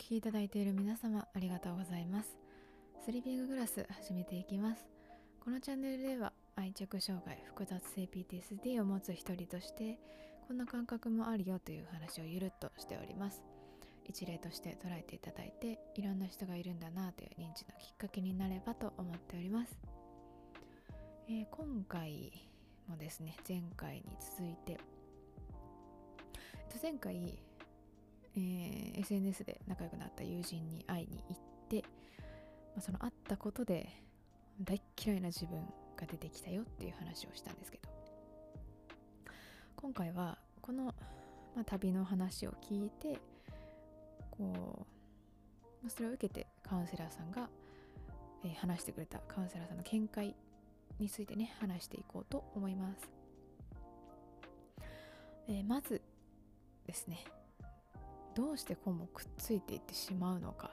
[0.00, 2.36] きいただいている皆様ありがとうございます。
[3.04, 4.86] スリーピンググラス始めていきます。
[5.44, 9.98] このチャンネルでは愛着障害複雑性 PTSD を持つ一人として
[10.48, 13.42] こんな感覚もあるよという話をゆるっとしております。
[14.06, 19.78] 一例として捉えていただいていろんな人がいるんだなという認知のきっかけになればと思っております、
[21.28, 22.32] えー、今回
[22.88, 24.02] もですね前回に
[24.36, 24.80] 続いて
[26.82, 27.38] 前回、
[28.36, 31.82] えー、SNS で仲良くなった友人に会いに行って、
[32.74, 33.88] まあ、その会ったことで
[34.62, 35.58] 大嫌いな自分
[35.96, 38.00] が出てきたよっていう話をしたんですけど。
[39.80, 43.18] 今回はこの、まあ、旅の話を聞いて
[44.30, 44.86] こ
[45.82, 47.48] うそれを受けてカウンセラーさんが、
[48.44, 50.36] えー、話してくれたカウンセラーさんの見解
[50.98, 53.08] についてね話していこうと思います、
[55.48, 56.02] えー、まず
[56.86, 57.24] ですね
[58.34, 60.70] どうしてこうもくっついていってしまうのか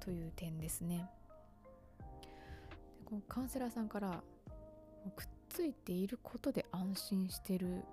[0.00, 1.08] という点ですね。
[3.04, 4.22] こうカウンセラーさんから
[5.16, 7.84] くっついていることで安心してる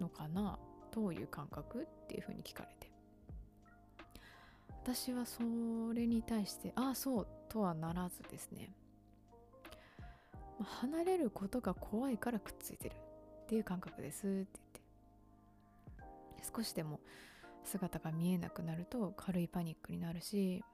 [0.00, 0.58] のかな
[0.90, 2.90] どういう感覚っていうふうに聞かれて。
[4.82, 5.42] 私はそ
[5.92, 8.72] れに対してああそうとはならずですね。
[10.82, 12.94] 離れることが怖いからくっついてる
[13.44, 14.60] っていう感覚ですって言って。
[16.56, 16.99] 少しでも
[17.70, 20.64] 姿が見えなくなると軽いパニックになるし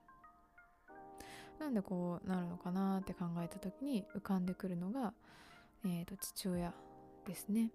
[1.61, 5.13] なんでこうなるのかなって考えた時に浮かんでくるのが、
[5.85, 6.73] えー、と父親
[7.27, 7.71] ですね。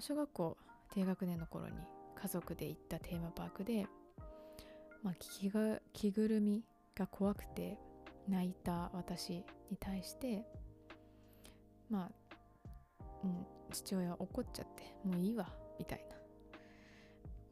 [0.00, 0.56] 小学校
[0.92, 1.74] 低学年の頃に
[2.14, 3.86] 家族で行ったテーマパークで、
[5.02, 6.62] まあ、着が着ぐるみ
[6.94, 7.78] が怖くて
[8.28, 10.44] 泣いた私に対して
[11.90, 16.17] まあ、うん、父親は怒っちゃってもういいわみたいな。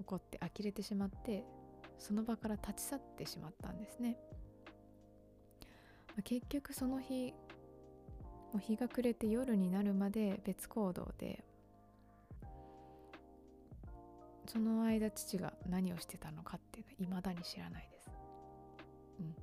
[0.01, 1.45] 怒って呆れてしまって
[1.99, 4.19] その場から立ち去ってしまったんですね、
[6.09, 7.33] まあ、結局その日
[8.53, 11.45] もう日が暮れて夜になるまで別行動で
[14.47, 18.11] その間父が何をしてたのかっていうのは未だに知らないです。
[19.21, 19.35] うん。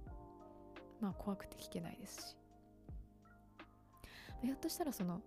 [1.02, 2.38] まあ怖くて聞けないですし。
[4.42, 5.22] ひょっとしたらその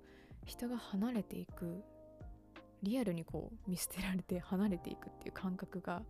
[0.44, 1.82] 人が離れていく
[2.82, 6.02] リアルにこう見捨てられて離れていくっていう感覚が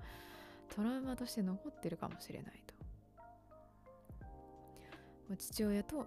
[0.74, 2.74] トラウマとして残ってるかもしれないと。
[5.36, 6.06] 父親と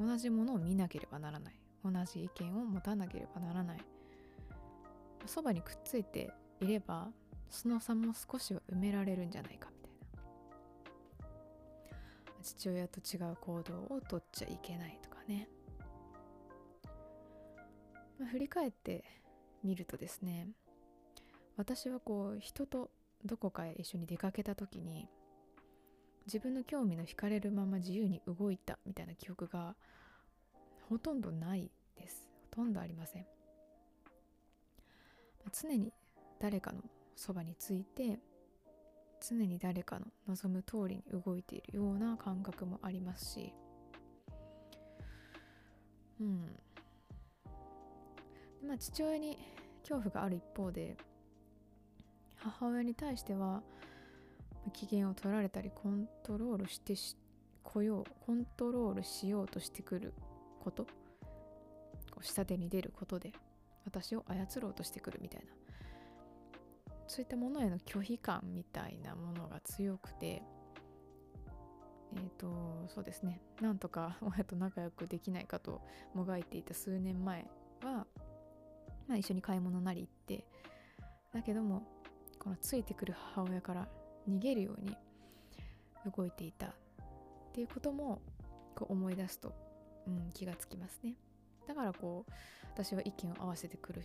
[0.00, 1.54] 同じものを見なければならない。
[1.84, 3.78] 同じ意見を持たなければならない。
[5.26, 7.08] そばにくっついていれば
[7.50, 9.90] その差も少しは埋められるんじゃないかみたい
[12.36, 12.42] な。
[12.42, 15.48] 父親と違う行動をとっちゃいけないとかね、
[18.18, 19.04] まあ、振り返って
[19.64, 20.48] みるとですね
[21.56, 22.90] 私はこう人と
[23.24, 25.08] どこかへ一緒に出かけた時に
[26.26, 29.74] 自分の興味の惹かれるまま自由に動いたみたいな記憶が
[30.88, 32.28] ほとんどないです。
[32.50, 33.26] ほとんどありません。
[35.52, 35.92] 常に
[36.38, 36.82] 誰かの
[37.16, 38.18] そばについて
[39.26, 43.54] 常に誰かの望む通りに動いているような感覚もありますし
[46.20, 46.44] うん。
[48.68, 49.38] まあ父親に
[49.80, 50.96] 恐怖がある一方で
[52.36, 53.62] 母親に対しては
[54.72, 56.94] 機嫌を取られたりコントロールして
[57.62, 60.12] こようコントロールしようとしてくる
[60.62, 60.84] こと
[62.10, 63.32] こう下手に出ることで
[63.86, 65.46] 私を操ろうとしてくるみたいな
[67.06, 70.42] そういったものへの拒否感みたいなものが強くて
[72.14, 73.40] えっ、ー、とそうですね。
[73.60, 75.80] なんとか親と仲良くできないかと
[76.14, 77.46] もがいていた数年前
[77.82, 78.06] は、
[79.08, 80.44] まあ、一緒に買い物なり行って。
[81.32, 81.82] だけども
[82.38, 83.88] このついてくる母親から
[84.28, 84.96] 逃げるように
[86.16, 86.70] 動いていたっ
[87.52, 88.22] ていうことも
[88.74, 89.52] こう思い出すと、
[90.06, 91.14] うん、気がつきますね。
[91.66, 92.32] だからこう
[92.72, 94.02] 私は意見を合わせてくる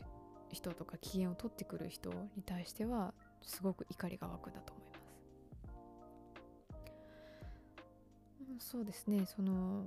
[0.52, 5.04] 人とか機嫌を取ってくる人に対してはすごく怒りが湧くんだと思います。
[8.52, 9.26] うんそうですね。
[9.26, 9.86] その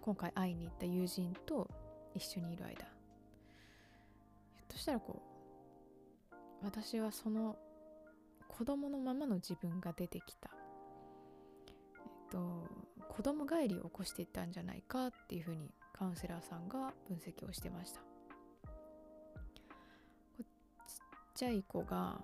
[0.00, 1.68] 今回会いに行った友人と
[2.14, 2.97] 一緒にいる間
[4.78, 5.22] したらこ
[6.32, 7.56] う私はその
[8.48, 10.50] 子供のままの自分が出てきた、
[11.66, 11.70] え
[12.28, 12.66] っと、
[13.08, 18.00] 子供帰りを起こしていったんじゃないかっていうふうにカウンセラーさんが分析をしてました。
[21.34, 22.20] ちゃい子が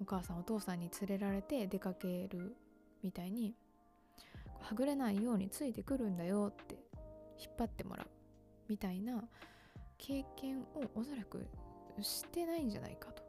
[0.00, 2.54] お母さんお父さんに連れられて出かける
[3.02, 3.52] みたいに
[4.60, 6.76] はぐれないようについてくるんだよって
[7.40, 8.06] 引っ張ってもらう
[8.68, 9.24] みたいな
[9.98, 11.48] 経験をおそらく
[12.02, 13.22] してないんじゃないかと。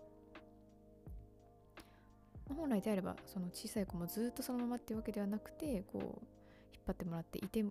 [2.55, 7.63] 本来であればその小さい子もずっとそのままっていうわけではなくてこう引っ張ってもらっていて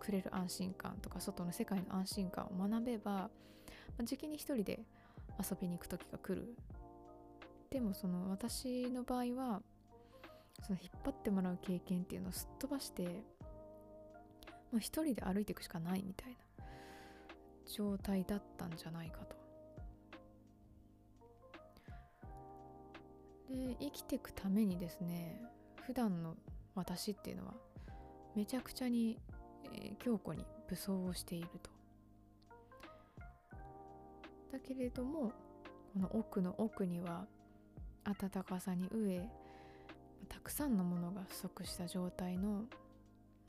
[0.00, 3.30] くれる安心感とか外の世界の安心感を学べば、ま
[4.00, 4.80] あ、時期に一人で
[5.38, 6.56] 遊びに行く時が来る
[7.70, 9.62] でもその私の場合は
[10.66, 16.64] その引っ張ってもらう経験っていうのをすっ飛ばしてもう一人で歩いていくしかないみたいな
[17.72, 19.41] 状態だったんじゃないかと。
[23.52, 25.40] で生きていくためにですね
[25.86, 26.36] 普段の
[26.74, 27.54] 私っていうのは
[28.34, 29.18] めちゃくちゃに、
[29.74, 31.70] えー、強固に武装をしていると。
[34.52, 35.32] だけれども
[35.92, 37.26] この奥の奥には
[38.04, 39.28] 暖かさに飢え
[40.28, 42.64] たくさんのものが不足した状態の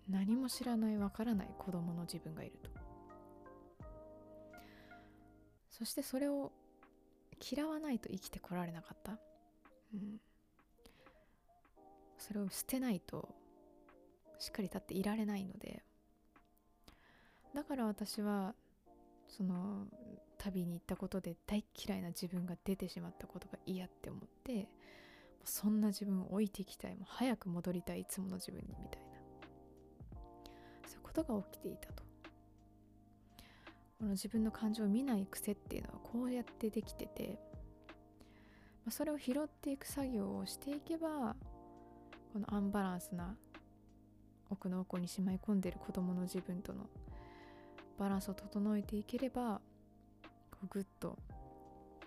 [0.10, 2.70] 何も知らないわからない子供の自分がいると
[5.70, 6.52] そしてそれを
[7.52, 9.18] 嫌わないと生きてこられなかった、
[9.94, 10.20] うん、
[12.18, 13.30] それを捨てないと
[14.40, 15.84] しっかり立っていられないので
[17.54, 18.56] だから私は
[19.28, 19.86] その
[20.38, 24.68] 旅に行ったことで大嫌いな自分が出てしまったことが嫌って思って
[25.44, 26.96] そんな自分を置いていきたい。
[26.96, 29.10] もう早く戻りたいいつもの自分にみたいな。
[30.88, 32.04] そういうことが起きていたと。
[34.00, 37.40] この自分の感情を見ない癖っていうのはこうやってできてて、
[38.86, 41.36] まあ、それを拾っていく作業をしていけば
[42.34, 43.36] このアンバランスな
[44.50, 46.86] 奥の奥にしまい込んでる子供の自分との
[47.98, 49.62] バランスを整えていければ
[50.70, 51.18] ぐっと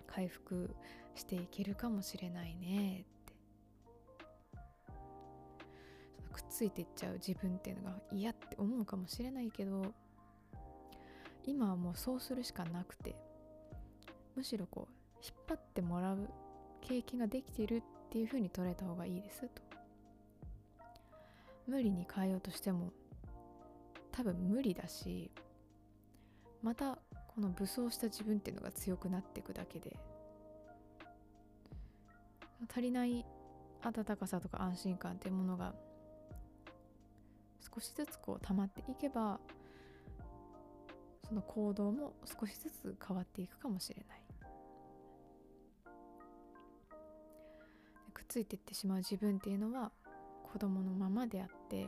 [0.05, 0.75] 回復
[1.15, 3.17] していけるかもしれないねって。
[6.31, 9.93] くっついていっちゃう自分っていうのが嫌って思うかもしれないけど
[11.45, 13.15] 今はもうそうするしかなくて
[14.35, 14.93] むしろこう
[15.23, 16.29] 引っ張ってもらう
[16.87, 19.61] 経験ができているっていう風に捉えた方がいいですと。
[21.67, 22.93] 無理に変えようとしても
[24.13, 25.29] 多分無理だし
[26.63, 26.97] また
[27.27, 29.97] この武装した自分っていうのが強くなっていくだけで
[32.71, 33.25] 足りない
[33.81, 35.73] 温かさとか安心感っていうものが
[37.75, 39.41] 少しずつこう溜まっていけば
[41.27, 44.26] その行動も少しずつ変わっていくかもしれない。
[48.27, 49.91] ついていってしまう自分っていうのは
[50.51, 51.87] 子供のままであって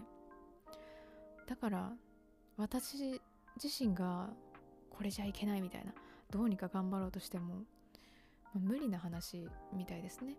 [1.48, 1.92] だから
[2.58, 3.22] 私
[3.62, 4.30] 自身が
[4.90, 5.94] これじゃいけないみたいな
[6.30, 7.64] どうにか頑張ろうとしても、ま
[8.58, 10.36] あ、無理な話みたいですね。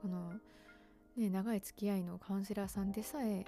[0.00, 0.32] この
[1.16, 3.44] ね長い付き合いのカウンセラーさんでさえ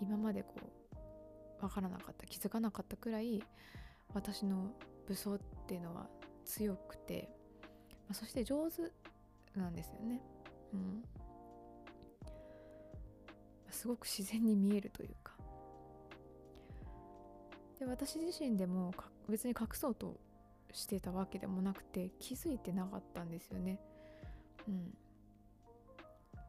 [0.00, 3.42] 今までこう分からなかった気づかなかったくらい
[4.12, 4.72] 私の
[5.06, 6.08] 武装っていうのは
[6.44, 7.30] 強くて、
[8.08, 8.90] まあ、そして上手
[9.56, 10.20] なんですよね。
[10.72, 11.04] うん。
[13.70, 15.32] すごく自然に見えるというか。
[17.78, 18.94] で私自身でも
[19.28, 20.20] 別に隠そうと
[20.72, 23.80] してたわけでもなくて気づいてなかったんですよね。
[24.68, 24.96] うん。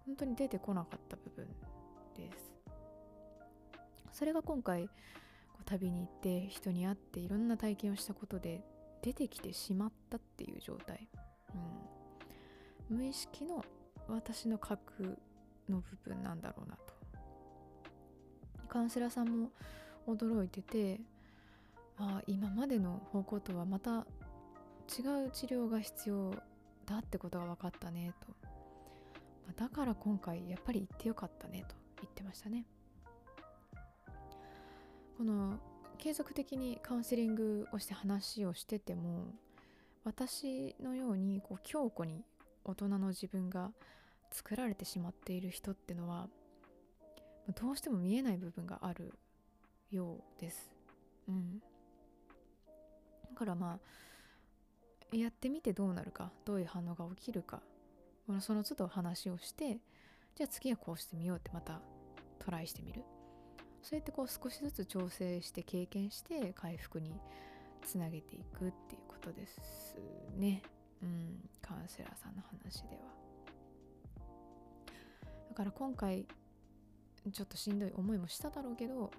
[0.05, 1.47] 本当に出てこなかった部分
[2.15, 2.53] です。
[4.11, 8.63] それが今回こう旅に行って人に会っていろんな体験をしたことで
[9.01, 11.09] 出てきてしまったっていう状態、
[11.53, 11.61] うん、
[12.89, 13.63] 無意識の
[14.07, 15.17] 私の核
[15.69, 16.93] の部分なんだろうなと。
[18.67, 19.51] カウンセラーさんも
[20.07, 20.99] 驚いてて
[21.97, 24.05] あ今までの方向とはまた
[24.89, 26.31] 違う治療が必要
[26.85, 28.27] だってことが分かったねと、
[29.47, 32.65] まあ、だから今回やっぱり行ってよかったねと言ってましたね。
[35.17, 35.59] この
[35.97, 39.27] 継続的にカウンセリングをして話をしてても
[40.03, 42.25] 私のようにこう強固に
[42.65, 43.71] 大人の自分が
[44.31, 46.27] 作られてしまっている人ってのは
[47.59, 49.13] どうしても見えない部分がある
[49.91, 50.71] ようです。
[51.27, 51.59] うん。
[53.33, 53.79] だからま
[55.11, 57.61] あやってみてどうなるかどういう反応が起きるか
[58.39, 59.79] その都度話をして
[60.35, 61.81] じゃあ次はこうしてみようってまた
[62.39, 63.03] トライしてみる
[63.81, 67.19] そうやってこう少しずつ調整して経験して回復に
[67.83, 69.95] つなげていくっていうことです
[70.37, 70.61] ね
[71.03, 73.01] うんカウンセラーさんの話では
[75.49, 76.25] だから今回
[77.31, 79.11] ちょっとしんどい思いもしただろうけど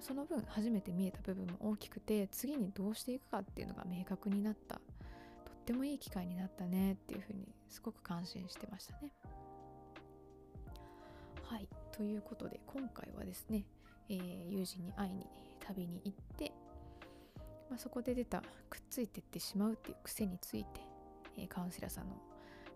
[0.00, 4.80] その分初めて見えた部分も大きくて次にどうしていくかっていうのが明確になったと
[5.52, 9.12] ってもいい機会になったねっていうふうにすごく感心してましたね。
[11.42, 13.64] はいということで今回はですね、
[14.08, 15.26] えー、友人に会いに
[15.60, 16.52] 旅に行って、
[17.70, 20.80] まあ、そこで出たくっついてってしまうっていう癖について、
[21.36, 22.16] えー、カウンセラーさんの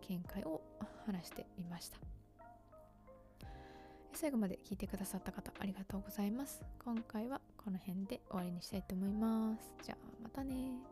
[0.08, 0.60] 見解を
[1.06, 1.98] 話してみました。
[4.14, 6.62] 最後まで聞いてくださった方ありがとうございます。
[6.84, 9.74] 今回はこの辺で終わりにしたいと思います。
[9.82, 10.91] じゃあまたね